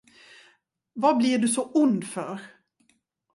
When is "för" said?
2.07-2.39